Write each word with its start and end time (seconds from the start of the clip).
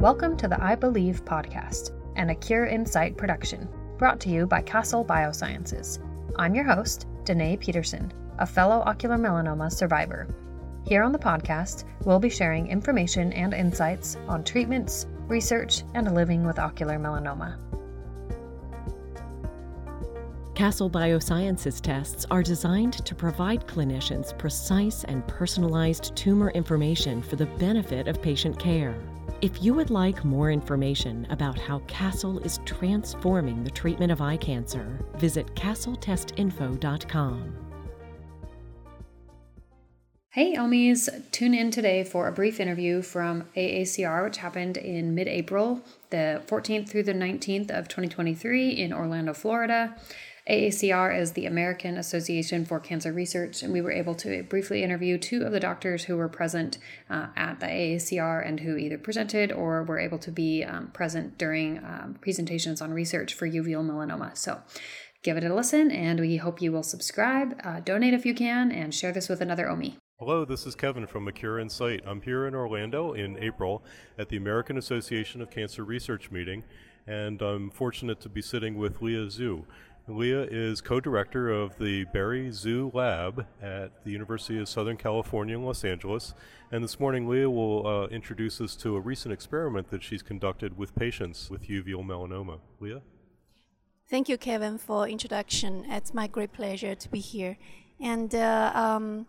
Welcome 0.00 0.36
to 0.36 0.46
the 0.46 0.62
Eye 0.62 0.76
Believe 0.76 1.24
podcast, 1.24 1.90
and 2.14 2.30
a 2.30 2.34
Cure 2.36 2.66
in 2.66 2.86
Sight 2.86 3.16
production, 3.16 3.68
brought 3.98 4.20
to 4.20 4.28
you 4.28 4.46
by 4.46 4.62
Castle 4.62 5.04
Biosciences. 5.04 5.98
I'm 6.36 6.54
your 6.54 6.62
host, 6.62 7.08
Danae 7.24 7.56
Peterson, 7.56 8.12
a 8.38 8.46
fellow 8.46 8.84
ocular 8.86 9.16
melanoma 9.16 9.72
survivor. 9.72 10.28
Here 10.86 11.02
on 11.02 11.10
the 11.10 11.18
podcast, 11.18 11.82
we'll 12.04 12.20
be 12.20 12.30
sharing 12.30 12.68
information 12.68 13.32
and 13.32 13.52
insights 13.52 14.16
on 14.28 14.44
treatments, 14.44 15.08
research, 15.26 15.82
and 15.94 16.14
living 16.14 16.46
with 16.46 16.60
ocular 16.60 16.96
melanoma. 16.96 17.56
Castle 20.54 20.88
Biosciences 20.88 21.80
tests 21.80 22.24
are 22.30 22.44
designed 22.44 23.04
to 23.04 23.16
provide 23.16 23.66
clinicians 23.66 24.38
precise 24.38 25.02
and 25.02 25.26
personalized 25.26 26.14
tumor 26.14 26.50
information 26.50 27.20
for 27.20 27.34
the 27.34 27.46
benefit 27.46 28.06
of 28.06 28.22
patient 28.22 28.56
care. 28.60 28.94
If 29.40 29.62
you 29.62 29.72
would 29.74 29.90
like 29.90 30.24
more 30.24 30.50
information 30.50 31.24
about 31.30 31.56
how 31.56 31.78
Castle 31.86 32.40
is 32.40 32.58
transforming 32.64 33.62
the 33.62 33.70
treatment 33.70 34.10
of 34.10 34.20
eye 34.20 34.36
cancer, 34.36 34.98
visit 35.14 35.54
castletestinfo.com. 35.54 37.54
Hey, 40.30 40.56
Omies! 40.56 41.08
Tune 41.30 41.54
in 41.54 41.70
today 41.70 42.02
for 42.02 42.26
a 42.26 42.32
brief 42.32 42.58
interview 42.58 43.00
from 43.00 43.44
AACR, 43.56 44.24
which 44.24 44.38
happened 44.38 44.76
in 44.76 45.14
mid 45.14 45.28
April, 45.28 45.82
the 46.10 46.42
14th 46.48 46.88
through 46.88 47.04
the 47.04 47.12
19th 47.12 47.70
of 47.70 47.86
2023 47.86 48.70
in 48.70 48.92
Orlando, 48.92 49.32
Florida. 49.32 49.96
AACR 50.48 51.14
is 51.18 51.32
the 51.32 51.44
American 51.44 51.98
Association 51.98 52.64
for 52.64 52.80
Cancer 52.80 53.12
Research, 53.12 53.62
and 53.62 53.70
we 53.70 53.82
were 53.82 53.92
able 53.92 54.14
to 54.14 54.42
briefly 54.44 54.82
interview 54.82 55.18
two 55.18 55.42
of 55.42 55.52
the 55.52 55.60
doctors 55.60 56.04
who 56.04 56.16
were 56.16 56.28
present 56.28 56.78
uh, 57.10 57.26
at 57.36 57.60
the 57.60 57.66
AACR 57.66 58.46
and 58.46 58.60
who 58.60 58.76
either 58.76 58.96
presented 58.96 59.52
or 59.52 59.82
were 59.82 59.98
able 59.98 60.18
to 60.18 60.30
be 60.30 60.64
um, 60.64 60.88
present 60.92 61.36
during 61.36 61.84
um, 61.84 62.16
presentations 62.22 62.80
on 62.80 62.94
research 62.94 63.34
for 63.34 63.46
uveal 63.46 63.84
melanoma. 63.84 64.34
So 64.38 64.62
give 65.22 65.36
it 65.36 65.44
a 65.44 65.54
listen, 65.54 65.90
and 65.90 66.18
we 66.18 66.38
hope 66.38 66.62
you 66.62 66.72
will 66.72 66.82
subscribe, 66.82 67.60
uh, 67.62 67.80
donate 67.80 68.14
if 68.14 68.24
you 68.24 68.32
can, 68.32 68.72
and 68.72 68.94
share 68.94 69.12
this 69.12 69.28
with 69.28 69.42
another 69.42 69.68
OMI. 69.68 69.98
Hello, 70.18 70.46
this 70.46 70.66
is 70.66 70.74
Kevin 70.74 71.06
from 71.06 71.28
A 71.28 71.32
Cure 71.32 71.60
in 71.60 71.68
Sight. 71.68 72.00
I'm 72.06 72.22
here 72.22 72.46
in 72.46 72.54
Orlando 72.54 73.12
in 73.12 73.36
April 73.38 73.84
at 74.18 74.30
the 74.30 74.38
American 74.38 74.78
Association 74.78 75.42
of 75.42 75.50
Cancer 75.50 75.84
Research 75.84 76.30
meeting, 76.30 76.64
and 77.06 77.40
I'm 77.40 77.70
fortunate 77.70 78.20
to 78.22 78.28
be 78.28 78.42
sitting 78.42 78.76
with 78.76 79.00
Liya 79.00 79.26
Xu. 79.26 79.64
Liya 80.08 80.48
is 80.50 80.80
co-director 80.80 81.50
of 81.50 81.76
the 81.78 82.04
Berry 82.06 82.48
Xu 82.48 82.92
Lab 82.94 83.46
at 83.60 84.04
the 84.04 84.10
University 84.10 84.58
of 84.58 84.68
Southern 84.68 84.96
California 84.96 85.54
in 85.54 85.64
Los 85.64 85.84
Angeles. 85.84 86.34
And 86.72 86.82
this 86.82 86.98
morning, 86.98 87.26
Liya 87.26 87.52
will 87.52 87.86
uh, 87.86 88.06
introduce 88.06 88.60
us 88.60 88.74
to 88.76 88.96
a 88.96 89.00
recent 89.00 89.34
experiment 89.34 89.88
that 89.88 90.02
she's 90.02 90.22
conducted 90.22 90.78
with 90.78 90.94
patients 90.94 91.50
with 91.50 91.68
uveal 91.68 92.04
melanoma. 92.04 92.60
Liya? 92.80 93.02
Thank 94.08 94.30
you, 94.30 94.38
Kevin, 94.38 94.78
for 94.78 95.06
introduction. 95.06 95.84
It's 95.88 96.14
my 96.14 96.26
great 96.26 96.52
pleasure 96.54 96.94
to 96.94 97.08
be 97.10 97.20
here. 97.20 97.58
And 98.00 98.34
uh, 98.34 98.72
um, 98.74 99.26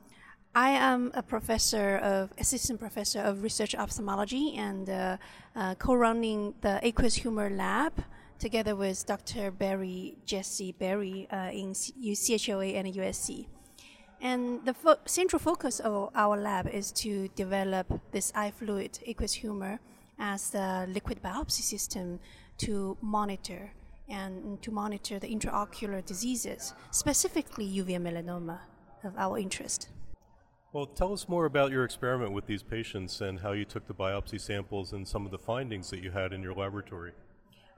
I 0.56 0.70
am 0.70 1.12
a 1.14 1.22
professor 1.22 1.98
of 1.98 2.32
assistant 2.38 2.80
professor 2.80 3.20
of 3.20 3.44
research 3.44 3.76
ophthalmology 3.76 4.56
and 4.56 4.90
uh, 4.90 5.18
uh 5.56 5.76
co-running 5.76 6.54
the 6.62 6.80
aqueous 6.82 7.16
humor 7.16 7.50
lab 7.50 7.94
together 8.40 8.76
with 8.76 9.06
Dr. 9.06 9.52
Berry 9.52 10.18
Jesse 10.26 10.72
Berry 10.72 11.28
uh, 11.32 11.52
in 11.52 11.74
CHLA 11.74 12.76
and 12.76 12.94
USC. 12.94 13.48
And 14.22 14.66
the 14.66 14.74
fo- 14.74 14.98
central 15.06 15.40
focus 15.40 15.80
of 15.80 16.10
our 16.16 16.38
lab 16.38 16.68
is 16.68 16.92
to 17.04 17.28
develop 17.36 17.88
this 18.12 18.32
eye 18.36 18.52
fluid 18.52 19.00
aqueous 19.06 19.34
humor 19.34 19.80
as 20.18 20.50
the 20.50 20.88
liquid 20.90 21.22
biopsy 21.22 21.62
system 21.62 22.20
to 22.58 22.98
monitor 23.02 23.72
and 24.10 24.62
to 24.62 24.72
monitor 24.72 25.20
the 25.20 25.28
intraocular 25.28 26.04
diseases, 26.06 26.74
specifically 26.92 27.66
uveal 27.66 28.02
melanoma 28.02 28.60
of 29.04 29.16
our 29.18 29.38
interest. 29.38 29.90
Well, 30.74 30.86
tell 30.86 31.14
us 31.14 31.28
more 31.28 31.46
about 31.46 31.72
your 31.72 31.84
experiment 31.84 32.32
with 32.32 32.46
these 32.46 32.64
patients 32.64 33.22
and 33.22 33.40
how 33.40 33.54
you 33.54 33.66
took 33.66 33.88
the 33.88 33.94
biopsy 33.94 34.40
samples 34.40 34.94
and 34.94 35.08
some 35.08 35.26
of 35.26 35.32
the 35.32 35.38
findings 35.38 35.90
that 35.90 36.04
you 36.04 36.12
had 36.12 36.34
in 36.34 36.42
your 36.42 36.54
laboratory. 36.54 37.12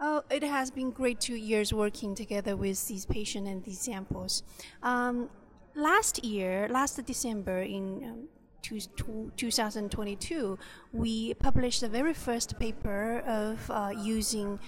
Oh, 0.03 0.23
it 0.31 0.41
has 0.41 0.71
been 0.71 0.89
great 0.89 1.19
two 1.19 1.35
years 1.35 1.71
working 1.71 2.15
together 2.15 2.55
with 2.55 2.87
these 2.87 3.05
patients 3.05 3.47
and 3.47 3.63
these 3.63 3.81
samples. 3.81 4.41
Um, 4.81 5.29
last 5.75 6.25
year, 6.25 6.67
last 6.69 7.03
December 7.05 7.61
in 7.61 8.03
um, 8.03 8.27
two, 8.63 8.79
two, 8.95 9.31
2022, 9.37 10.57
we 10.91 11.35
published 11.35 11.81
the 11.81 11.87
very 11.87 12.15
first 12.15 12.57
paper 12.59 13.19
of 13.27 13.69
uh, 13.69 13.91
using 13.95 14.59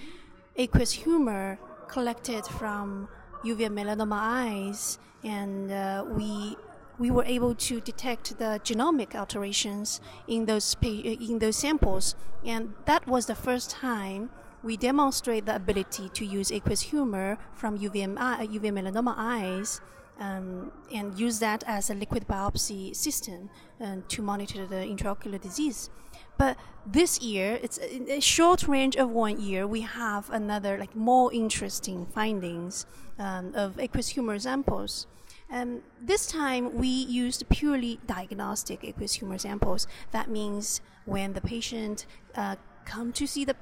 aqueous 0.56 0.92
humor 0.92 1.58
collected 1.88 2.44
from 2.46 3.08
uveal 3.44 3.70
melanoma 3.70 4.18
eyes, 4.20 5.00
and 5.24 5.72
uh, 5.72 6.04
we 6.08 6.56
we 6.96 7.10
were 7.10 7.24
able 7.24 7.56
to 7.56 7.80
detect 7.80 8.38
the 8.38 8.60
genomic 8.62 9.16
alterations 9.16 10.00
in 10.28 10.46
those 10.46 10.76
in 10.80 11.40
those 11.40 11.56
samples, 11.56 12.14
and 12.44 12.72
that 12.84 13.06
was 13.08 13.26
the 13.26 13.34
first 13.34 13.70
time 13.70 14.30
we 14.64 14.76
demonstrate 14.76 15.46
the 15.46 15.54
ability 15.54 16.08
to 16.14 16.24
use 16.24 16.50
aqueous 16.50 16.80
humor 16.80 17.38
from 17.52 17.78
UVM, 17.78 18.16
UV 18.16 18.72
melanoma 18.72 19.14
eyes 19.16 19.80
um, 20.18 20.72
and 20.92 21.18
use 21.18 21.38
that 21.40 21.62
as 21.66 21.90
a 21.90 21.94
liquid 21.94 22.26
biopsy 22.26 22.94
system 22.96 23.50
um, 23.80 24.04
to 24.08 24.22
monitor 24.22 24.66
the 24.66 24.76
intraocular 24.76 25.40
disease. 25.40 25.90
But 26.38 26.56
this 26.86 27.20
year, 27.20 27.58
it's 27.62 27.78
a 27.78 28.20
short 28.20 28.66
range 28.66 28.96
of 28.96 29.10
one 29.10 29.40
year. 29.40 29.66
We 29.66 29.82
have 29.82 30.30
another, 30.30 30.78
like, 30.78 30.96
more 30.96 31.32
interesting 31.32 32.06
findings 32.06 32.86
um, 33.18 33.52
of 33.54 33.78
aqueous 33.78 34.08
humor 34.08 34.38
samples. 34.38 35.06
Um, 35.50 35.82
this 36.00 36.26
time, 36.26 36.74
we 36.74 36.88
used 36.88 37.48
purely 37.48 38.00
diagnostic 38.06 38.82
aqueous 38.82 39.14
humor 39.14 39.38
samples. 39.38 39.86
That 40.10 40.28
means 40.28 40.80
when 41.04 41.34
the 41.34 41.40
patient 41.40 42.06
uh, 42.34 42.56
come 42.84 43.12
to 43.12 43.26
see 43.26 43.44
the 43.44 43.56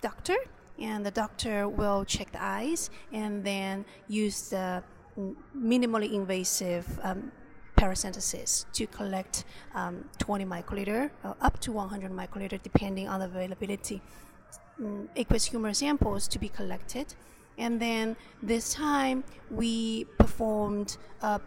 doctor, 0.00 0.36
and 0.78 1.04
the 1.04 1.10
doctor 1.10 1.68
will 1.68 2.04
check 2.04 2.32
the 2.32 2.42
eyes 2.42 2.90
and 3.12 3.44
then 3.44 3.84
use 4.08 4.50
the 4.50 4.82
minimally 5.56 6.12
invasive 6.12 6.98
um, 7.02 7.32
paracentesis 7.76 8.66
to 8.72 8.86
collect 8.86 9.44
um, 9.74 10.04
20 10.18 10.44
microliter 10.44 11.10
uh, 11.24 11.34
up 11.40 11.58
to 11.60 11.72
100 11.72 12.10
microliter 12.10 12.60
depending 12.62 13.08
on 13.08 13.20
the 13.20 13.26
availability. 13.26 14.02
Um, 14.78 15.08
aqueous 15.16 15.46
humor 15.46 15.72
samples 15.74 16.28
to 16.28 16.38
be 16.38 16.48
collected. 16.48 17.14
And 17.58 17.80
then 17.80 18.16
this 18.42 18.74
time 18.74 19.24
we 19.50 20.04
performed 20.18 20.98
a, 21.22 21.40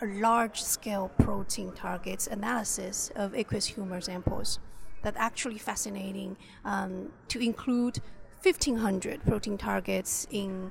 a 0.00 0.06
large 0.06 0.62
scale 0.62 1.10
protein 1.18 1.72
targets 1.72 2.28
analysis 2.28 3.10
of 3.16 3.34
aqueous 3.34 3.66
humor 3.66 4.00
samples 4.00 4.60
that 5.02 5.14
actually 5.16 5.58
fascinating 5.58 6.36
um, 6.64 7.10
to 7.28 7.40
include 7.40 8.00
1,500 8.42 9.24
protein 9.24 9.58
targets 9.58 10.26
in 10.30 10.70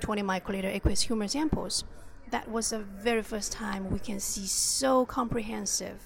20 0.00 0.22
microliter 0.22 0.74
aqueous 0.74 1.02
humor 1.02 1.28
samples. 1.28 1.84
That 2.30 2.50
was 2.50 2.70
the 2.70 2.78
very 2.78 3.22
first 3.22 3.52
time 3.52 3.90
we 3.90 3.98
can 3.98 4.18
see 4.20 4.46
so 4.46 5.04
comprehensive 5.04 6.00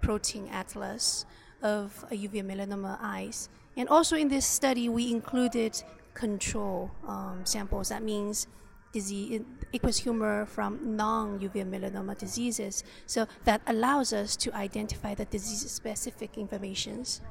protein 0.00 0.48
atlas 0.48 1.24
of 1.62 2.04
uveal 2.10 2.44
melanoma 2.44 2.98
eyes. 3.00 3.48
And 3.76 3.88
also 3.88 4.16
in 4.16 4.28
this 4.28 4.44
study, 4.44 4.88
we 4.88 5.10
included 5.10 5.80
control 6.14 6.90
um, 7.06 7.42
samples. 7.44 7.88
That 7.88 8.02
means 8.02 8.48
disease, 8.92 9.40
aqueous 9.72 9.98
humor 9.98 10.46
from 10.46 10.96
non-uveal 10.96 11.66
melanoma 11.66 12.16
diseases. 12.16 12.84
So 13.06 13.26
that 13.44 13.62
allows 13.66 14.12
us 14.12 14.36
to 14.36 14.54
identify 14.54 15.14
the 15.14 15.24
disease-specific 15.24 16.38
informations. 16.38 17.22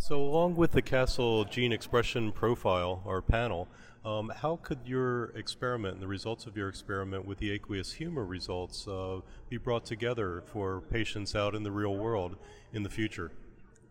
So, 0.00 0.20
along 0.22 0.54
with 0.54 0.72
the 0.72 0.82
Castle 0.82 1.44
gene 1.44 1.72
expression 1.72 2.30
profile 2.30 3.02
or 3.04 3.20
panel, 3.20 3.66
um, 4.04 4.30
how 4.34 4.60
could 4.62 4.78
your 4.86 5.36
experiment 5.36 5.94
and 5.94 6.02
the 6.02 6.06
results 6.06 6.46
of 6.46 6.56
your 6.56 6.68
experiment 6.68 7.26
with 7.26 7.38
the 7.38 7.50
aqueous 7.50 7.92
humor 7.92 8.24
results 8.24 8.86
uh, 8.86 9.20
be 9.50 9.56
brought 9.56 9.84
together 9.84 10.44
for 10.46 10.82
patients 10.82 11.34
out 11.34 11.54
in 11.54 11.64
the 11.64 11.72
real 11.72 11.96
world 11.96 12.36
in 12.72 12.84
the 12.84 12.88
future? 12.88 13.32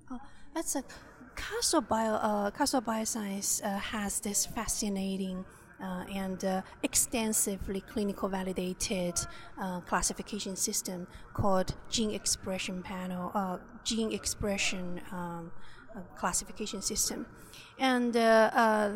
Oh, 0.10 0.20
that's 0.56 0.76
a 0.78 0.84
Castle 1.36 1.82
Bio. 1.82 2.14
Uh, 2.14 2.52
Castle 2.52 2.82
Bioscience 2.82 3.64
uh, 3.64 3.78
has 3.78 4.22
this 4.22 4.46
fascinating 4.46 5.46
uh, 5.82 6.04
and 6.14 6.44
uh, 6.44 6.62
extensively 6.84 7.82
clinical 7.82 8.30
validated 8.30 9.14
uh, 9.60 9.80
classification 9.82 10.56
system 10.56 11.08
called 11.34 11.76
gene 11.90 12.12
expression 12.12 12.82
panel, 12.82 13.32
uh, 13.34 13.58
gene 13.84 14.12
expression 14.12 15.02
um, 15.12 15.52
uh, 15.96 16.00
classification 16.16 16.82
system, 16.82 17.26
and 17.80 18.16
uh, 18.18 18.92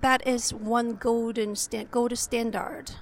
that 0.00 0.26
is 0.26 0.54
one 0.54 0.94
golden 0.94 1.54
sta- 1.54 1.84
gold 1.90 2.16
standard 2.16 2.92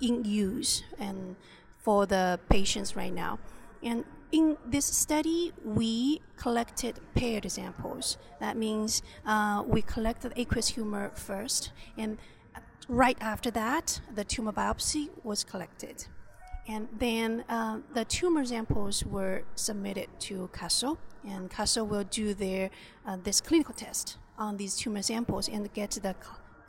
in 0.00 0.24
use 0.24 0.82
and 0.98 1.36
for 1.78 2.06
the 2.06 2.38
patients 2.48 2.96
right 2.96 3.12
now. 3.12 3.38
And 3.82 4.04
in 4.32 4.56
this 4.66 4.84
study, 4.84 5.52
we 5.64 6.20
collected 6.36 7.00
paired 7.14 7.50
samples. 7.50 8.18
That 8.40 8.56
means 8.56 9.02
uh, 9.24 9.62
we 9.66 9.82
collected 9.82 10.32
aqueous 10.36 10.68
humor 10.68 11.10
first, 11.14 11.72
and 11.96 12.18
right 12.88 13.16
after 13.20 13.50
that, 13.52 14.00
the 14.14 14.24
tumor 14.24 14.52
biopsy 14.52 15.10
was 15.22 15.44
collected. 15.44 16.06
And 16.68 16.88
then 16.98 17.44
uh, 17.48 17.78
the 17.94 18.04
tumor 18.04 18.44
samples 18.44 19.04
were 19.04 19.44
submitted 19.54 20.08
to 20.20 20.50
Castle, 20.52 20.98
and 21.24 21.48
Castle 21.48 21.86
will 21.86 22.04
do 22.04 22.34
their 22.34 22.70
uh, 23.06 23.16
this 23.22 23.40
clinical 23.40 23.74
test 23.74 24.18
on 24.36 24.56
these 24.56 24.76
tumor 24.76 25.02
samples 25.02 25.48
and 25.48 25.72
get 25.72 25.92
the 25.92 26.14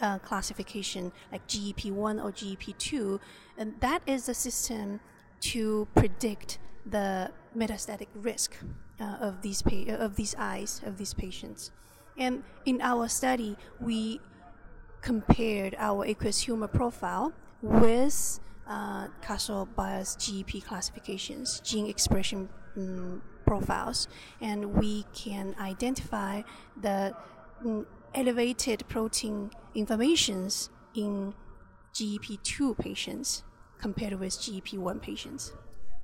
uh, 0.01 0.19
classification 0.19 1.11
like 1.31 1.45
GEP1 1.47 2.23
or 2.23 2.31
GEP2, 2.31 3.19
and 3.57 3.73
that 3.79 4.03
is 4.05 4.27
the 4.27 4.33
system 4.35 4.99
to 5.39 5.87
predict 5.95 6.59
the 6.89 7.31
metastatic 7.55 8.07
risk 8.13 8.55
uh, 8.99 9.17
of 9.19 9.41
these 9.41 9.61
pa- 9.61 9.93
of 9.99 10.15
these 10.15 10.35
eyes 10.37 10.81
of 10.85 10.97
these 10.97 11.13
patients. 11.13 11.71
And 12.17 12.43
in 12.65 12.81
our 12.81 13.07
study, 13.07 13.57
we 13.79 14.19
compared 15.01 15.75
our 15.77 16.05
aqueous 16.05 16.39
humor 16.41 16.67
profile 16.67 17.33
with 17.61 18.39
uh, 18.67 19.07
Castle 19.21 19.67
Bio's 19.75 20.15
GEP 20.15 20.63
classifications, 20.65 21.59
gene 21.61 21.87
expression 21.87 22.49
um, 22.75 23.21
profiles, 23.45 24.07
and 24.41 24.73
we 24.73 25.05
can 25.13 25.55
identify 25.59 26.41
the 26.81 27.15
um, 27.63 27.85
elevated 28.13 28.83
protein 28.87 29.51
informations 29.75 30.69
in 30.95 31.33
GEP2 31.93 32.77
patients 32.77 33.43
compared 33.79 34.13
with 34.13 34.33
GEP1 34.33 35.01
patients. 35.01 35.53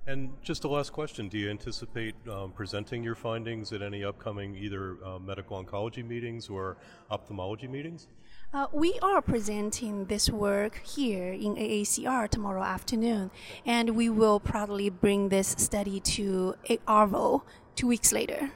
And 0.05 0.31
just 0.41 0.65
a 0.65 0.67
last 0.67 0.91
question 0.91 1.29
Do 1.29 1.37
you 1.37 1.49
anticipate 1.49 2.15
um, 2.27 2.51
presenting 2.51 3.03
your 3.03 3.15
findings 3.15 3.71
at 3.71 3.81
any 3.81 4.03
upcoming 4.03 4.55
either 4.55 4.97
uh, 5.05 5.17
medical 5.19 5.63
oncology 5.63 6.05
meetings 6.05 6.49
or 6.49 6.77
ophthalmology 7.09 7.67
meetings? 7.67 8.07
Uh, 8.53 8.67
we 8.73 8.99
are 9.01 9.21
presenting 9.21 10.05
this 10.05 10.29
work 10.29 10.81
here 10.85 11.31
in 11.31 11.55
AACR 11.55 12.29
tomorrow 12.29 12.61
afternoon, 12.61 13.31
and 13.65 13.95
we 13.95 14.09
will 14.09 14.39
probably 14.39 14.89
bring 14.89 15.29
this 15.29 15.55
study 15.57 15.99
to 16.01 16.53
ARVO 16.87 17.41
two 17.75 17.87
weeks 17.87 18.11
later. 18.11 18.51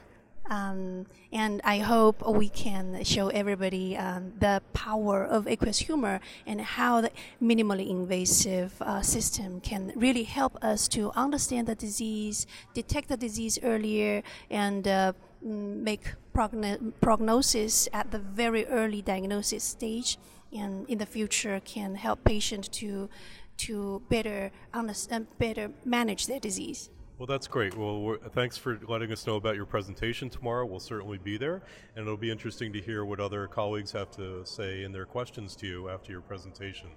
Um, 0.48 1.06
and 1.30 1.60
I 1.62 1.78
hope 1.78 2.26
we 2.26 2.48
can 2.48 3.04
show 3.04 3.28
everybody 3.28 3.96
um, 3.96 4.32
the 4.38 4.62
power 4.72 5.24
of 5.24 5.46
aqueous 5.46 5.78
humor 5.78 6.20
and 6.46 6.60
how 6.60 7.02
the 7.02 7.10
minimally 7.42 7.88
invasive 7.88 8.80
uh, 8.80 9.02
system 9.02 9.60
can 9.60 9.92
really 9.94 10.22
help 10.22 10.56
us 10.64 10.88
to 10.88 11.12
understand 11.14 11.68
the 11.68 11.74
disease, 11.74 12.46
detect 12.72 13.08
the 13.08 13.16
disease 13.16 13.58
earlier, 13.62 14.22
and 14.50 14.88
uh, 14.88 15.12
make 15.42 16.14
progn- 16.34 16.92
prognosis 17.00 17.88
at 17.92 18.10
the 18.10 18.18
very 18.18 18.64
early 18.66 19.02
diagnosis 19.02 19.64
stage. 19.64 20.18
And 20.50 20.88
in 20.88 20.96
the 20.96 21.04
future, 21.04 21.60
can 21.62 21.94
help 21.94 22.24
patients 22.24 22.68
to 22.80 23.10
to 23.58 24.00
better 24.08 24.52
understand, 24.72 25.26
better 25.38 25.70
manage 25.84 26.26
their 26.26 26.40
disease. 26.40 26.90
Well, 27.18 27.26
that's 27.26 27.48
great. 27.48 27.76
Well, 27.76 28.16
thanks 28.32 28.56
for 28.56 28.78
letting 28.86 29.10
us 29.10 29.26
know 29.26 29.34
about 29.34 29.56
your 29.56 29.66
presentation 29.66 30.30
tomorrow. 30.30 30.64
We'll 30.64 30.78
certainly 30.78 31.18
be 31.18 31.36
there, 31.36 31.62
and 31.96 32.04
it'll 32.04 32.16
be 32.16 32.30
interesting 32.30 32.72
to 32.74 32.80
hear 32.80 33.04
what 33.04 33.18
other 33.18 33.48
colleagues 33.48 33.90
have 33.90 34.12
to 34.12 34.46
say 34.46 34.84
in 34.84 34.92
their 34.92 35.04
questions 35.04 35.56
to 35.56 35.66
you 35.66 35.88
after 35.88 36.12
your 36.12 36.20
presentation. 36.20 36.90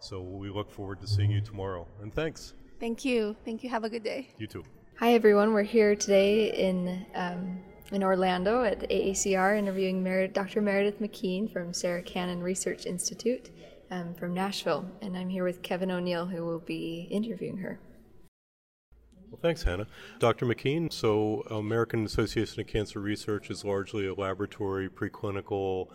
So 0.00 0.20
we 0.20 0.50
look 0.50 0.68
forward 0.68 1.00
to 1.02 1.06
seeing 1.06 1.30
you 1.30 1.40
tomorrow. 1.40 1.86
And 2.02 2.12
thanks. 2.12 2.54
Thank 2.80 3.04
you. 3.04 3.36
Thank 3.44 3.62
you. 3.62 3.70
Have 3.70 3.84
a 3.84 3.88
good 3.88 4.02
day. 4.02 4.30
You 4.36 4.48
too. 4.48 4.64
Hi, 4.98 5.14
everyone. 5.14 5.52
We're 5.52 5.62
here 5.62 5.94
today 5.94 6.52
in 6.52 7.06
um, 7.14 7.60
in 7.92 8.02
Orlando 8.02 8.64
at 8.64 8.80
AACR 8.90 9.56
interviewing 9.56 10.02
Mer- 10.02 10.26
Dr. 10.26 10.60
Meredith 10.60 11.00
McKean 11.00 11.50
from 11.52 11.72
Sarah 11.72 12.02
Cannon 12.02 12.42
Research 12.42 12.84
Institute 12.84 13.50
um, 13.92 14.12
from 14.14 14.34
Nashville, 14.34 14.90
and 15.02 15.16
I'm 15.16 15.28
here 15.28 15.44
with 15.44 15.62
Kevin 15.62 15.92
O'Neill, 15.92 16.26
who 16.26 16.44
will 16.44 16.58
be 16.58 17.06
interviewing 17.12 17.58
her. 17.58 17.78
Well, 19.30 19.38
thanks, 19.42 19.62
Hannah. 19.62 19.86
Dr. 20.18 20.46
McKean, 20.46 20.90
so 20.92 21.42
American 21.50 22.04
Association 22.04 22.60
of 22.62 22.66
Cancer 22.66 22.98
Research 22.98 23.50
is 23.50 23.64
largely 23.64 24.06
a 24.06 24.14
laboratory 24.14 24.88
preclinical 24.88 25.88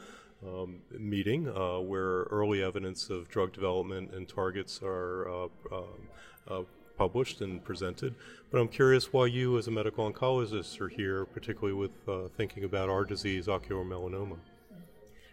um, 0.45 0.79
meeting 0.91 1.47
uh, 1.47 1.79
where 1.79 2.23
early 2.23 2.63
evidence 2.63 3.09
of 3.09 3.29
drug 3.29 3.53
development 3.53 4.13
and 4.13 4.27
targets 4.27 4.81
are 4.83 5.27
uh, 5.27 5.47
uh, 5.71 5.83
uh, 6.47 6.63
published 6.95 7.41
and 7.41 7.63
presented. 7.63 8.13
But 8.51 8.59
I'm 8.59 8.67
curious 8.67 9.11
why 9.11 9.27
you, 9.27 9.57
as 9.57 9.67
a 9.67 9.71
medical 9.71 10.11
oncologist, 10.11 10.79
are 10.79 10.89
here, 10.89 11.25
particularly 11.25 11.73
with 11.73 11.91
uh, 12.07 12.27
thinking 12.37 12.65
about 12.65 12.89
our 12.89 13.03
disease, 13.03 13.47
ocular 13.47 13.83
melanoma. 13.83 14.37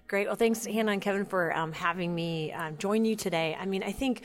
Great. 0.08 0.26
Well, 0.26 0.36
thanks, 0.36 0.64
Hannah 0.64 0.92
and 0.92 1.02
Kevin, 1.02 1.24
for 1.24 1.56
um, 1.56 1.72
having 1.72 2.14
me 2.14 2.52
um, 2.52 2.76
join 2.78 3.04
you 3.04 3.14
today. 3.14 3.56
I 3.60 3.66
mean, 3.66 3.82
I 3.82 3.92
think 3.92 4.22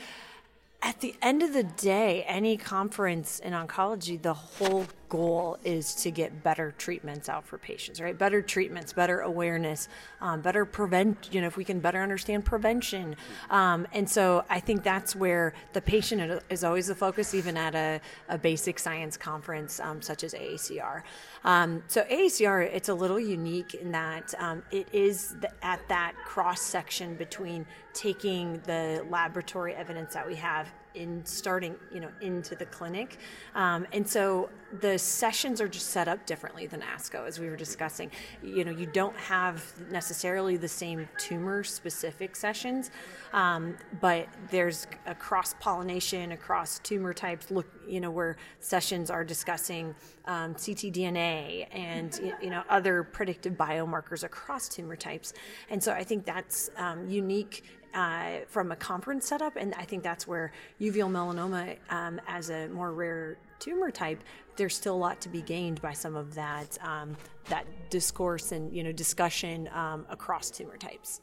at 0.82 1.00
the 1.00 1.14
end 1.22 1.42
of 1.42 1.52
the 1.52 1.62
day, 1.62 2.24
any 2.24 2.56
conference 2.56 3.38
in 3.38 3.52
oncology, 3.52 4.20
the 4.20 4.34
whole 4.34 4.86
goal 5.08 5.58
is 5.64 5.94
to 5.96 6.10
get 6.10 6.42
better 6.42 6.72
treatments 6.78 7.28
out 7.28 7.46
for 7.46 7.58
patients, 7.58 8.00
right? 8.00 8.16
Better 8.16 8.42
treatments, 8.42 8.92
better 8.92 9.20
awareness, 9.20 9.88
um, 10.20 10.40
better 10.40 10.64
prevent, 10.64 11.28
you 11.32 11.40
know, 11.40 11.46
if 11.46 11.56
we 11.56 11.64
can 11.64 11.80
better 11.80 12.02
understand 12.02 12.44
prevention. 12.44 13.16
Um, 13.50 13.86
and 13.92 14.08
so 14.08 14.44
I 14.48 14.60
think 14.60 14.82
that's 14.82 15.14
where 15.14 15.54
the 15.72 15.80
patient 15.80 16.42
is 16.50 16.64
always 16.64 16.86
the 16.88 16.94
focus, 16.94 17.34
even 17.34 17.56
at 17.56 17.74
a, 17.74 18.00
a 18.28 18.38
basic 18.38 18.78
science 18.78 19.16
conference 19.16 19.80
um, 19.80 20.02
such 20.02 20.24
as 20.24 20.34
AACR. 20.34 21.02
Um, 21.44 21.82
so 21.86 22.02
AACR, 22.04 22.62
it's 22.72 22.88
a 22.88 22.94
little 22.94 23.20
unique 23.20 23.74
in 23.74 23.92
that 23.92 24.34
um, 24.38 24.62
it 24.70 24.88
is 24.92 25.36
the, 25.40 25.50
at 25.64 25.80
that 25.88 26.14
cross 26.24 26.60
section 26.60 27.14
between 27.14 27.66
taking 27.92 28.60
the 28.66 29.04
laboratory 29.10 29.74
evidence 29.74 30.14
that 30.14 30.26
we 30.26 30.34
have 30.34 30.68
in 30.96 31.24
starting, 31.24 31.76
you 31.92 32.00
know, 32.00 32.08
into 32.20 32.54
the 32.54 32.66
clinic. 32.66 33.18
Um, 33.54 33.86
and 33.92 34.08
so 34.08 34.48
the 34.80 34.98
sessions 34.98 35.60
are 35.60 35.68
just 35.68 35.90
set 35.90 36.08
up 36.08 36.26
differently 36.26 36.66
than 36.66 36.80
ASCO, 36.80 37.26
as 37.26 37.38
we 37.38 37.48
were 37.48 37.56
discussing. 37.56 38.10
You 38.42 38.64
know, 38.64 38.72
you 38.72 38.86
don't 38.86 39.16
have 39.16 39.62
necessarily 39.90 40.56
the 40.56 40.68
same 40.68 41.08
tumor 41.18 41.62
specific 41.62 42.34
sessions, 42.34 42.90
um, 43.32 43.76
but 44.00 44.28
there's 44.50 44.86
a 45.06 45.14
cross 45.14 45.54
pollination 45.60 46.32
across 46.32 46.80
tumor 46.80 47.14
types. 47.14 47.50
Look, 47.50 47.66
you 47.86 48.00
know, 48.00 48.10
where 48.10 48.36
sessions 48.58 49.10
are 49.10 49.24
discussing 49.24 49.94
um, 50.24 50.54
ctDNA 50.54 51.68
and 51.70 52.34
you 52.42 52.50
know 52.50 52.64
other 52.68 53.04
predictive 53.04 53.52
biomarkers 53.52 54.24
across 54.24 54.68
tumor 54.68 54.96
types. 54.96 55.32
And 55.70 55.82
so 55.82 55.92
I 55.92 56.02
think 56.02 56.24
that's 56.24 56.70
um, 56.76 57.08
unique 57.08 57.64
uh, 57.96 58.40
from 58.46 58.70
a 58.70 58.76
conference 58.76 59.26
setup, 59.26 59.56
and 59.56 59.74
I 59.74 59.84
think 59.84 60.02
that's 60.02 60.28
where 60.28 60.52
uveal 60.80 61.10
melanoma, 61.10 61.76
um, 61.90 62.20
as 62.28 62.50
a 62.50 62.68
more 62.68 62.92
rare 62.92 63.38
tumor 63.58 63.90
type, 63.90 64.22
there's 64.56 64.76
still 64.76 64.94
a 64.94 64.96
lot 64.96 65.20
to 65.22 65.30
be 65.30 65.40
gained 65.40 65.80
by 65.80 65.94
some 65.94 66.14
of 66.14 66.34
that 66.34 66.76
um, 66.82 67.16
that 67.48 67.66
discourse 67.90 68.52
and 68.52 68.74
you 68.74 68.84
know 68.84 68.92
discussion 68.92 69.68
um, 69.72 70.06
across 70.10 70.50
tumor 70.50 70.76
types. 70.76 71.22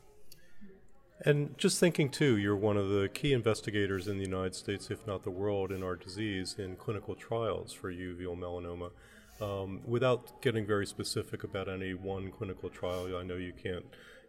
And 1.25 1.55
just 1.57 1.79
thinking 1.79 2.09
too, 2.09 2.37
you're 2.37 2.55
one 2.55 2.75
of 2.75 2.89
the 2.89 3.07
key 3.13 3.33
investigators 3.33 4.07
in 4.07 4.17
the 4.17 4.25
United 4.25 4.55
States, 4.55 4.89
if 4.89 5.05
not 5.05 5.23
the 5.23 5.29
world, 5.29 5.71
in 5.71 5.83
our 5.83 5.95
disease 5.95 6.55
in 6.57 6.75
clinical 6.75 7.15
trials 7.15 7.71
for 7.71 7.93
uveal 7.93 8.37
melanoma. 8.37 8.89
Um, 9.39 9.81
without 9.85 10.41
getting 10.41 10.65
very 10.65 10.85
specific 10.85 11.43
about 11.43 11.69
any 11.69 11.93
one 11.93 12.31
clinical 12.31 12.69
trial, 12.69 13.15
I 13.17 13.23
know 13.23 13.35
you 13.35 13.53
can't 13.53 13.85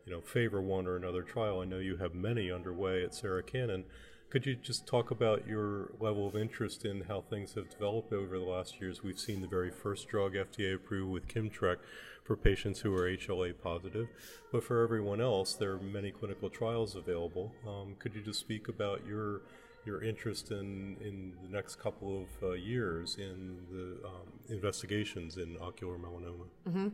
you 0.06 0.12
know, 0.12 0.20
favor 0.20 0.60
one 0.60 0.86
or 0.86 0.96
another 0.96 1.22
trial. 1.22 1.60
I 1.60 1.64
know 1.64 1.78
you 1.78 1.96
have 1.96 2.14
many 2.14 2.50
underway 2.50 3.04
at 3.04 3.14
Sarah 3.14 3.42
Cannon. 3.42 3.84
Could 4.30 4.46
you 4.46 4.56
just 4.56 4.86
talk 4.86 5.10
about 5.10 5.46
your 5.46 5.92
level 6.00 6.26
of 6.26 6.34
interest 6.34 6.84
in 6.84 7.02
how 7.02 7.20
things 7.20 7.54
have 7.54 7.70
developed 7.70 8.12
over 8.12 8.36
the 8.38 8.44
last 8.44 8.80
years? 8.80 9.02
We've 9.02 9.18
seen 9.18 9.40
the 9.40 9.46
very 9.46 9.70
first 9.70 10.08
drug 10.08 10.34
FDA 10.34 10.74
approved 10.74 11.12
with 11.12 11.28
Kimmtrak 11.28 11.76
for 12.24 12.36
patients 12.36 12.80
who 12.80 12.92
are 12.94 13.08
HLA 13.08 13.54
positive, 13.62 14.08
but 14.50 14.64
for 14.64 14.82
everyone 14.82 15.20
else, 15.20 15.54
there 15.54 15.72
are 15.72 15.78
many 15.78 16.10
clinical 16.10 16.50
trials 16.50 16.96
available. 16.96 17.52
Um, 17.66 17.94
could 17.98 18.14
you 18.14 18.22
just 18.22 18.40
speak 18.40 18.68
about 18.68 19.06
your 19.06 19.42
your 19.84 20.02
interest 20.02 20.50
in, 20.50 20.96
in 21.02 21.34
the 21.42 21.48
next 21.48 21.76
couple 21.76 22.22
of 22.22 22.28
uh, 22.42 22.52
years 22.52 23.16
in 23.18 23.58
the 23.70 24.08
um, 24.08 24.32
investigations 24.48 25.36
in 25.36 25.56
ocular 25.60 25.96
melanoma? 25.98 26.46
Mm-hmm. 26.66 26.88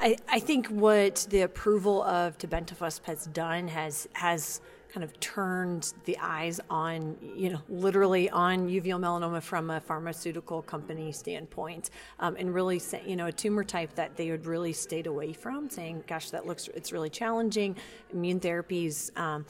I, 0.00 0.16
I 0.30 0.40
think 0.40 0.66
what 0.68 1.26
the 1.28 1.42
approval 1.42 2.02
of 2.04 2.38
tebentafusp 2.38 3.04
has 3.04 3.26
done 3.26 3.68
has 3.68 4.08
has 4.14 4.62
kind 4.92 5.04
of 5.04 5.20
turned 5.20 5.92
the 6.04 6.18
eyes 6.18 6.58
on, 6.68 7.16
you 7.36 7.50
know, 7.50 7.60
literally 7.68 8.28
on 8.30 8.68
uveal 8.68 8.98
melanoma 8.98 9.40
from 9.40 9.70
a 9.70 9.78
pharmaceutical 9.78 10.62
company 10.62 11.12
standpoint, 11.12 11.90
um, 12.18 12.34
and 12.36 12.52
really, 12.52 12.78
say, 12.78 13.00
you 13.06 13.14
know, 13.14 13.26
a 13.26 13.32
tumor 13.32 13.62
type 13.62 13.94
that 13.94 14.16
they 14.16 14.26
had 14.26 14.46
really 14.46 14.72
stayed 14.72 15.06
away 15.06 15.34
from, 15.34 15.68
saying, 15.68 16.02
"Gosh, 16.06 16.30
that 16.30 16.46
looks 16.46 16.68
it's 16.68 16.92
really 16.92 17.10
challenging." 17.10 17.76
Immune 18.10 18.40
therapies, 18.40 19.16
um, 19.18 19.44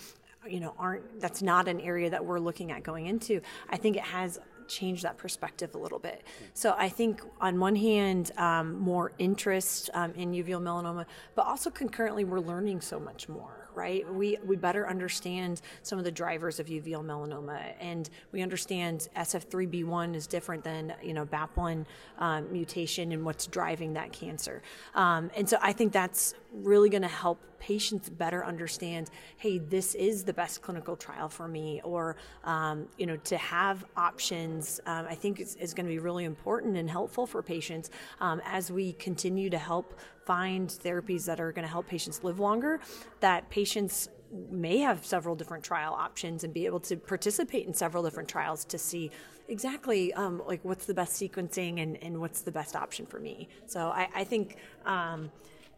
you 0.49 0.59
know, 0.59 0.75
aren't 0.79 1.21
that's 1.21 1.43
not 1.43 1.69
an 1.69 1.81
area 1.81 2.11
that 2.11 2.25
we're 2.25 2.41
looking 2.41 2.73
at 2.73 2.83
going 2.83 3.07
into. 3.07 3.41
I 3.71 3.77
think 3.77 3.97
it 3.97 4.03
has 4.03 4.41
change 4.71 5.03
that 5.03 5.19
perspective 5.19 5.75
a 5.75 5.79
little 5.79 5.99
bit. 5.99 6.23
So 6.55 6.75
I 6.79 6.89
think 6.89 7.23
on 7.41 7.61
one 7.61 7.77
hand, 7.77 8.33
um, 8.39 8.79
more 8.79 9.13
interest 9.19 9.91
um, 9.95 10.13
in 10.15 10.33
uveal 10.33 10.63
melanoma, 10.63 11.05
but 11.35 11.47
also 11.47 11.71
concurrently, 11.71 12.25
we're 12.25 12.41
learning 12.41 12.81
so 12.81 12.99
much 12.99 13.29
more 13.29 13.61
right? 13.75 14.13
We, 14.13 14.39
we 14.45 14.57
better 14.57 14.89
understand 14.89 15.61
some 15.83 15.99
of 15.99 16.05
the 16.05 16.11
drivers 16.11 16.61
of 16.61 16.67
uveal 16.67 17.05
melanoma, 17.05 17.73
and 17.81 18.09
we 18.33 18.43
understand 18.43 19.09
SF3B1 19.17 20.15
is 20.15 20.27
different 20.27 20.65
than 20.65 20.95
you 21.03 21.15
know 21.15 21.25
BAP1 21.25 21.87
um, 22.19 22.53
mutation 22.53 23.13
and 23.13 23.25
what's 23.25 23.47
driving 23.47 23.95
that 23.95 24.13
cancer. 24.13 24.63
Um, 24.95 25.31
and 25.37 25.49
so 25.49 25.59
I 25.63 25.73
think 25.73 25.93
that's 25.93 26.35
really 26.53 26.89
going 26.89 27.03
to 27.03 27.09
help 27.09 27.41
patients 27.59 28.09
better 28.09 28.45
understand 28.45 29.11
hey 29.37 29.59
this 29.59 29.95
is 29.95 30.25
the 30.25 30.33
best 30.33 30.63
clinical 30.63 30.97
trial 30.97 31.29
for 31.29 31.47
me 31.47 31.81
or 31.85 32.17
um, 32.45 32.89
you 32.97 33.07
know 33.07 33.17
to 33.19 33.37
have 33.37 33.85
options 33.97 34.81
um, 34.87 35.07
i 35.09 35.15
think 35.15 35.41
is, 35.41 35.57
is 35.57 35.75
going 35.75 35.87
to 35.87 35.91
be 35.91 35.99
really 35.99 36.25
important 36.25 36.77
and 36.77 36.91
helpful 36.91 37.27
for 37.27 37.43
patients 37.43 37.91
um, 38.21 38.41
as 38.45 38.73
we 38.73 38.95
continue 38.95 39.51
to 39.51 39.59
help 39.59 39.99
find 40.25 40.69
therapies 40.69 41.25
that 41.27 41.39
are 41.39 41.53
going 41.53 41.65
to 41.65 41.71
help 41.71 41.87
patients 41.87 42.25
live 42.25 42.41
longer 42.41 42.81
that 43.21 43.49
patients 43.51 44.09
may 44.51 44.79
have 44.79 45.05
several 45.05 45.35
different 45.35 45.65
trial 45.65 45.93
options 45.93 46.45
and 46.45 46.55
be 46.55 46.65
able 46.65 46.81
to 46.81 46.97
participate 46.97 47.67
in 47.67 47.75
several 47.75 48.03
different 48.03 48.29
trials 48.29 48.65
to 48.65 48.79
see 48.79 49.11
exactly 49.49 50.13
um, 50.15 50.41
like 50.47 50.65
what's 50.65 50.87
the 50.87 50.95
best 50.95 51.21
sequencing 51.21 51.83
and, 51.83 52.01
and 52.03 52.19
what's 52.19 52.43
the 52.43 52.53
best 52.53 52.77
option 52.77 53.07
for 53.07 53.19
me. 53.19 53.49
So 53.67 53.89
i, 53.89 54.09
I 54.15 54.25
think 54.25 54.57
um, 54.87 55.33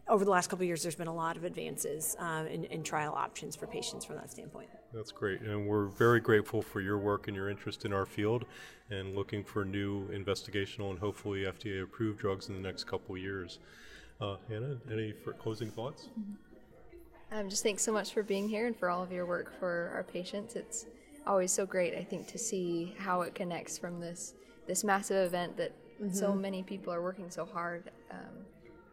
over 0.09 0.25
the 0.25 0.31
last 0.31 0.49
couple 0.49 0.65
years, 0.65 0.83
there's 0.83 0.95
been 0.95 1.09
a 1.09 1.15
lot 1.15 1.37
of 1.37 1.45
advances 1.45 2.17
um, 2.19 2.47
in, 2.47 2.65
in, 2.65 2.83
trial 2.83 3.15
options 3.15 3.55
for 3.55 3.67
patients 3.67 4.05
from 4.05 4.17
that 4.17 4.31
standpoint. 4.31 4.69
That's 4.93 5.13
great, 5.13 5.41
and 5.41 5.67
we're 5.67 5.87
very 5.87 6.21
grateful 6.21 6.61
for 6.61 6.81
your 6.81 6.99
work 6.99 7.29
and 7.29 7.37
your 7.37 7.49
interest 7.49 7.85
in 7.85 7.93
our 7.93 8.05
field, 8.05 8.45
and 8.91 9.15
looking 9.15 9.45
for 9.45 9.65
new 9.65 10.09
investigational 10.09 10.91
and 10.91 10.99
hopefully 10.99 11.43
FDA-approved 11.43 12.19
drugs 12.19 12.49
in 12.49 12.55
the 12.55 12.61
next 12.61 12.85
couple 12.85 13.17
years. 13.17 13.59
Uh, 14.21 14.37
Hannah, 14.49 14.77
any 14.91 15.15
closing 15.39 15.71
thoughts? 15.71 16.09
Mm-hmm. 16.19 17.39
Um, 17.39 17.49
just 17.49 17.63
thanks 17.63 17.83
so 17.83 17.93
much 17.93 18.13
for 18.13 18.23
being 18.23 18.49
here 18.49 18.67
and 18.67 18.77
for 18.77 18.91
all 18.91 19.03
of 19.03 19.11
your 19.11 19.25
work 19.25 19.59
for 19.59 19.91
our 19.95 20.03
patients. 20.03 20.55
It's 20.55 20.87
always 21.27 21.51
so 21.51 21.65
great, 21.65 21.95
I 21.95 22.05
think, 22.05 22.27
to 22.29 22.39
see 22.39 22.95
how 22.99 23.23
it 23.23 23.35
connects 23.35 23.79
from 23.79 24.01
this 24.01 24.35
this 24.67 24.85
massive 24.85 25.27
event 25.27 25.57
that 25.57 25.73
mm-hmm. 26.01 26.15
so 26.15 26.35
many 26.35 26.63
people 26.63 26.93
are 26.93 27.03
working 27.03 27.31
so 27.31 27.45
hard. 27.45 27.91
Um, 28.11 28.45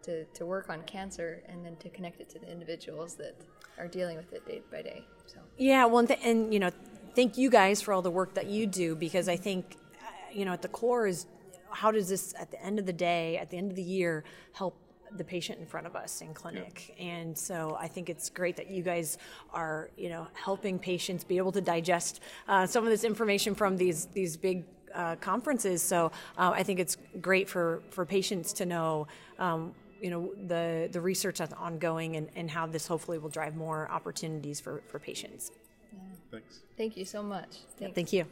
to, 0.04 0.26
to 0.26 0.46
work 0.46 0.70
on 0.70 0.82
cancer 0.84 1.42
and 1.48 1.66
then 1.66 1.76
to 1.78 1.90
connect 1.90 2.22
it 2.22 2.30
to 2.30 2.40
the 2.40 2.52
individuals 2.52 3.16
that 3.16 3.36
are 3.78 3.88
dealing 3.88 4.18
with 4.18 4.34
it 4.34 4.46
day 4.46 4.62
by 4.72 4.82
day. 4.82 5.06
So 5.26 5.40
yeah, 5.58 5.86
well, 5.86 6.00
and, 6.00 6.08
th- 6.08 6.20
and 6.24 6.54
you 6.54 6.60
know, 6.60 6.72
thank 7.16 7.38
you 7.38 7.50
guys 7.50 7.82
for 7.82 7.94
all 7.94 8.02
the 8.02 8.12
work 8.12 8.34
that 8.34 8.48
you 8.48 8.68
do 8.68 8.96
because 8.96 9.28
I 9.30 9.36
think, 9.36 9.78
uh, 10.02 10.06
you 10.34 10.46
know, 10.46 10.54
at 10.54 10.62
the 10.62 10.68
core 10.68 11.08
is 11.08 11.26
how 11.72 11.92
does 11.92 12.10
this 12.10 12.34
at 12.40 12.52
the 12.52 12.64
end 12.64 12.80
of 12.80 12.86
the 12.86 12.94
day, 12.94 13.38
at 13.38 13.50
the 13.50 13.58
end 13.58 13.70
of 13.72 13.76
the 13.76 13.84
year, 13.84 14.24
help 14.54 14.76
the 15.18 15.24
patient 15.24 15.60
in 15.60 15.66
front 15.66 15.88
of 15.88 15.96
us 15.96 16.22
in 16.22 16.34
clinic. 16.34 16.94
Yeah. 16.98 17.06
And 17.06 17.38
so 17.38 17.76
I 17.80 17.88
think 17.88 18.10
it's 18.10 18.30
great 18.30 18.56
that 18.58 18.70
you 18.70 18.84
guys 18.84 19.18
are, 19.54 19.90
you 19.98 20.10
know, 20.10 20.28
helping 20.34 20.78
patients 20.78 21.24
be 21.24 21.38
able 21.38 21.52
to 21.54 21.62
digest 21.62 22.22
uh, 22.48 22.68
some 22.68 22.84
of 22.84 22.90
this 22.90 23.04
information 23.04 23.56
from 23.56 23.78
these 23.78 24.06
these 24.08 24.38
big 24.38 24.66
uh, 24.94 25.16
conferences. 25.16 25.82
So 25.82 26.12
uh, 26.38 26.52
I 26.54 26.64
think 26.64 26.80
it's 26.80 26.98
great 27.22 27.50
for 27.50 27.82
for 27.90 28.06
patients 28.06 28.54
to 28.54 28.66
know. 28.66 29.08
Um, 29.38 29.74
you 30.02 30.10
know 30.10 30.32
the 30.48 30.90
the 30.92 31.02
research 31.02 31.40
that's 31.40 31.54
ongoing 31.54 32.16
and, 32.16 32.30
and 32.36 32.50
how 32.50 32.68
this 32.68 32.88
hopefully 32.88 33.18
will 33.18 33.30
drive 33.30 33.56
more 33.56 33.90
opportunities 33.90 34.60
for, 34.60 34.82
for 34.88 35.00
patients. 35.00 35.52
Yeah. 35.92 36.00
Thanks. 36.32 36.60
Thank 36.78 36.98
you 36.98 37.06
so 37.06 37.24
much. 37.24 37.58
Yeah, 37.80 37.90
thank 37.94 38.14
you. 38.14 38.26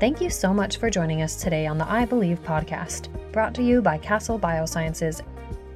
Thank 0.00 0.20
you 0.20 0.30
so 0.30 0.54
much 0.54 0.76
for 0.76 0.90
joining 0.90 1.22
us 1.22 1.42
today 1.42 1.66
on 1.66 1.76
the 1.76 1.90
Eye 1.90 2.04
Believe 2.04 2.40
podcast, 2.44 3.08
brought 3.32 3.52
to 3.56 3.64
you 3.64 3.82
by 3.82 3.98
Castle 3.98 4.38
Biosciences. 4.38 5.22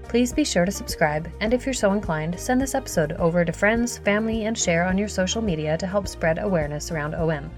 Please 0.04 0.32
be 0.32 0.44
sure 0.44 0.64
to 0.64 0.70
subscribe, 0.70 1.28
and 1.40 1.52
if 1.52 1.66
you're 1.66 1.72
so 1.72 1.92
inclined, 1.92 2.38
send 2.38 2.61
this 2.61 2.76
episode 2.76 3.12
over 3.14 3.44
to 3.44 3.52
friends, 3.52 3.99
family, 3.99 4.44
and 4.44 4.56
share 4.56 4.84
on 4.84 4.96
your 4.96 5.08
social 5.08 5.42
media 5.42 5.76
to 5.76 5.87
help 5.88 6.06
spread 6.06 6.38
awareness 6.38 6.92
around 6.92 7.14
OM. 7.14 7.50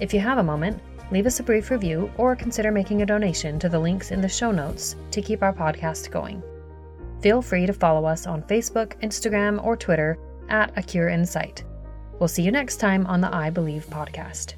If 0.00 0.12
you 0.12 0.18
have 0.18 0.38
a 0.38 0.42
moment, 0.42 0.80
leave 1.10 1.26
us 1.26 1.40
a 1.40 1.42
brief 1.42 1.70
review, 1.70 2.10
or 2.16 2.36
consider 2.36 2.70
making 2.70 3.02
a 3.02 3.06
donation 3.06 3.58
to 3.58 3.68
the 3.68 3.78
links 3.78 4.10
in 4.10 4.20
the 4.20 4.28
show 4.28 4.50
notes 4.50 4.96
to 5.10 5.22
keep 5.22 5.42
our 5.42 5.52
podcast 5.52 6.10
going. 6.10 6.42
Feel 7.20 7.42
free 7.42 7.66
to 7.66 7.72
follow 7.72 8.04
us 8.04 8.26
on 8.26 8.42
Facebook, 8.42 9.00
Instagram, 9.02 9.64
or 9.64 9.76
Twitter 9.76 10.18
at 10.48 10.72
A 10.76 10.82
Cure 10.82 11.08
in 11.08 11.24
Sight. 11.24 11.64
We'll 12.18 12.28
see 12.28 12.42
you 12.42 12.52
next 12.52 12.76
time 12.76 13.06
on 13.06 13.20
the 13.20 13.34
Eye 13.34 13.50
Believe 13.50 13.86
podcast. 13.86 14.54